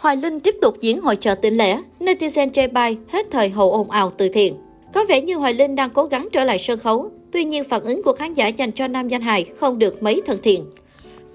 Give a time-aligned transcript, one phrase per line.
[0.00, 3.72] Hoài Linh tiếp tục diễn hội trợ tỉnh lẻ, netizen chê bai hết thời hậu
[3.72, 4.54] ồn ào từ thiện.
[4.94, 7.84] Có vẻ như Hoài Linh đang cố gắng trở lại sân khấu, tuy nhiên phản
[7.84, 10.64] ứng của khán giả dành cho nam danh hài không được mấy thân thiện.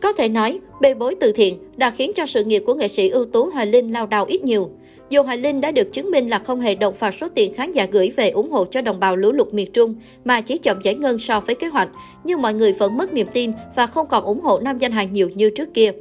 [0.01, 3.09] Có thể nói, bê bối từ thiện đã khiến cho sự nghiệp của nghệ sĩ
[3.09, 4.69] ưu tú Hoài Linh lao đao ít nhiều.
[5.09, 7.71] Dù Hoài Linh đã được chứng minh là không hề động vào số tiền khán
[7.71, 9.95] giả gửi về ủng hộ cho đồng bào lũ lụt miền Trung,
[10.25, 11.89] mà chỉ chậm giải ngân so với kế hoạch,
[12.23, 15.07] nhưng mọi người vẫn mất niềm tin và không còn ủng hộ nam danh hài
[15.07, 15.91] nhiều như trước kia.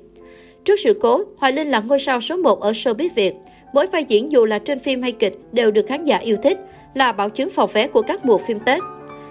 [0.64, 3.34] Trước sự cố, Hoài Linh là ngôi sao số 1 ở showbiz Việt.
[3.72, 6.58] Mỗi vai diễn dù là trên phim hay kịch đều được khán giả yêu thích,
[6.94, 8.82] là bảo chứng phòng vé của các mùa phim Tết.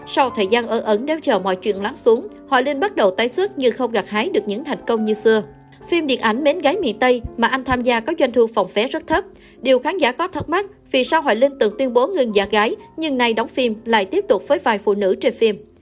[0.08, 3.12] Sau thời gian ở ẩn đeo chờ mọi chuyện lắng xuống, Hoài Linh bắt đầu
[3.12, 5.44] tái xuất nhưng không gặt hái được những thành công như xưa.
[5.88, 8.68] Phim điện ảnh Mến gái miền Tây mà anh tham gia có doanh thu phòng
[8.74, 9.24] vé rất thấp.
[9.62, 12.46] Điều khán giả có thắc mắc vì sao Hoài Linh từng tuyên bố ngừng giả
[12.52, 15.73] gái nhưng nay đóng phim lại tiếp tục với vài phụ nữ trên phim.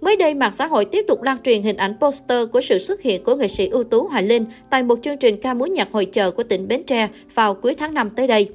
[0.00, 3.02] Mới đây, mạng xã hội tiếp tục lan truyền hình ảnh poster của sự xuất
[3.02, 5.92] hiện của nghệ sĩ ưu tú Hoài Linh tại một chương trình ca múa nhạc
[5.92, 8.48] hội chợ của tỉnh Bến Tre vào cuối tháng 5 tới đây.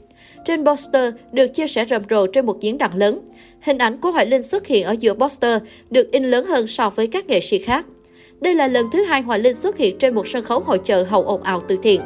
[0.46, 3.20] Trên poster được chia sẻ rầm rộ trên một diễn đàn lớn.
[3.62, 6.90] Hình ảnh của Hoài Linh xuất hiện ở giữa poster được in lớn hơn so
[6.90, 7.86] với các nghệ sĩ khác.
[8.42, 11.04] Đây là lần thứ hai Hoài Linh xuất hiện trên một sân khấu hội chợ
[11.04, 12.02] hậu ồn ào từ thiện.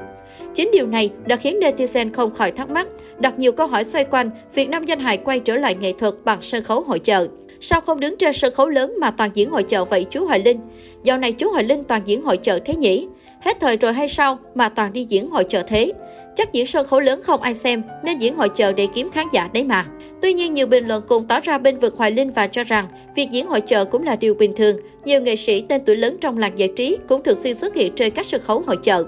[0.54, 4.04] Chính điều này đã khiến netizen không khỏi thắc mắc, đặt nhiều câu hỏi xoay
[4.04, 7.28] quanh việc nam danh hài quay trở lại nghệ thuật bằng sân khấu hội chợ.
[7.62, 10.40] Sao không đứng trên sân khấu lớn mà toàn diễn hội chợ vậy chú Hoài
[10.40, 10.60] Linh?
[11.04, 13.08] Dạo này chú Hoài Linh toàn diễn hội chợ thế nhỉ?
[13.42, 15.92] Hết thời rồi hay sao mà toàn đi diễn hội chợ thế?
[16.36, 19.26] Chắc diễn sân khấu lớn không ai xem nên diễn hội chợ để kiếm khán
[19.34, 19.86] giả đấy mà.
[20.22, 22.88] Tuy nhiên nhiều bình luận cùng tỏ ra bên vực Hoài Linh và cho rằng
[23.16, 24.78] việc diễn hội chợ cũng là điều bình thường.
[25.06, 27.94] Nhiều nghệ sĩ tên tuổi lớn trong làng giải trí cũng thường xuyên xuất hiện
[27.96, 29.04] trên các sân khấu hội chợ.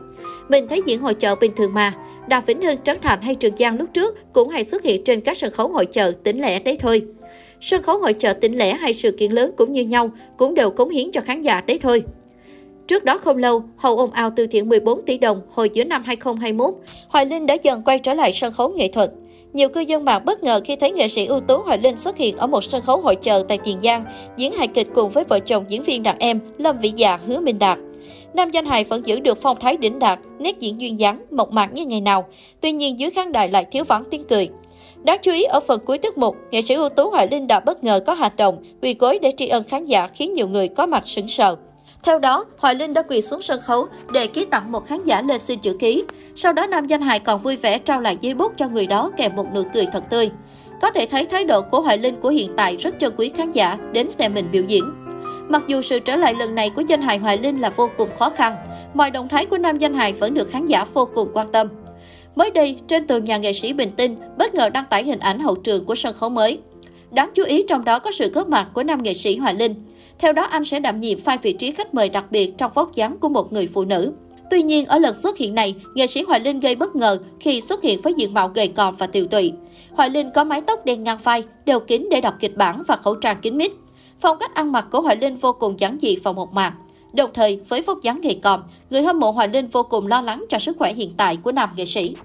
[0.50, 1.94] Mình thấy diễn hội chợ bình thường mà.
[2.28, 5.22] Đà Vĩnh Hưng, Trấn Thành hay Trường Giang lúc trước cũng hay xuất hiện trên
[5.22, 7.02] các sân khấu hội chợ tỉnh lẻ đấy thôi.
[7.62, 10.70] Sân khấu hội chợ tỉnh lẻ hay sự kiện lớn cũng như nhau, cũng đều
[10.70, 12.04] cống hiến cho khán giả đấy thôi.
[12.88, 16.04] Trước đó không lâu, hậu ồn ào từ thiện 14 tỷ đồng hồi giữa năm
[16.04, 16.74] 2021,
[17.08, 19.12] Hoài Linh đã dần quay trở lại sân khấu nghệ thuật.
[19.54, 22.18] Nhiều cư dân mạng bất ngờ khi thấy nghệ sĩ ưu tú Hoài Linh xuất
[22.18, 24.06] hiện ở một sân khấu hội chợ tại Tiền Giang,
[24.38, 27.40] diễn hài kịch cùng với vợ chồng diễn viên đàn em Lâm Vĩ Dạ, Hứa
[27.40, 27.78] Minh Đạt.
[28.34, 31.52] Nam danh hài vẫn giữ được phong thái đỉnh đạt, nét diễn duyên dáng, mộc
[31.52, 32.26] mạc như ngày nào.
[32.62, 34.50] Tuy nhiên dưới khán đài lại thiếu vắng tiếng cười.
[35.04, 37.60] Đáng chú ý ở phần cuối tiết mục, nghệ sĩ ưu tú Hoài Linh đã
[37.60, 40.68] bất ngờ có hành động quỳ gối để tri ân khán giả khiến nhiều người
[40.68, 41.56] có mặt sững sờ.
[42.04, 45.22] Theo đó, Hoài Linh đã quỳ xuống sân khấu để ký tặng một khán giả
[45.22, 46.04] lên xin chữ ký.
[46.36, 49.12] Sau đó nam danh hài còn vui vẻ trao lại giấy bút cho người đó
[49.18, 50.32] kèm một nụ cười thật tươi.
[50.82, 53.52] Có thể thấy thái độ của Hoài Linh của hiện tại rất trân quý khán
[53.52, 54.84] giả đến xem mình biểu diễn.
[55.50, 58.10] Mặc dù sự trở lại lần này của danh hài Hoài Linh là vô cùng
[58.20, 58.56] khó khăn,
[58.94, 61.68] mọi động thái của nam danh hài vẫn được khán giả vô cùng quan tâm.
[62.36, 65.40] Mới đây, trên tường nhà nghệ sĩ Bình Tinh bất ngờ đăng tải hình ảnh
[65.40, 66.60] hậu trường của sân khấu mới.
[67.12, 69.76] Đáng chú ý trong đó có sự góp mặt của nam nghệ sĩ Hoài Linh.
[70.20, 72.96] Theo đó, anh sẽ đảm nhiệm vai vị trí khách mời đặc biệt trong vóc
[72.96, 74.14] dáng của một người phụ nữ.
[74.50, 77.62] Tuy nhiên, ở lần xuất hiện này, nghệ sĩ Hoài Linh gây bất ngờ khi
[77.62, 79.54] xuất hiện với diện mạo gầy còm và tiều tụy.
[79.92, 82.96] Hoài Linh có mái tóc đen ngang vai, đeo kính để đọc kịch bản và
[82.96, 83.72] khẩu trang kín mít.
[84.20, 86.74] Phong cách ăn mặc của Hoài Linh vô cùng giản dị và một mạc.
[87.14, 90.22] Đồng thời, với vóc dáng gầy còm, người hâm mộ Hoài Linh vô cùng lo
[90.22, 92.16] lắng cho sức khỏe hiện tại của nam nghệ sĩ.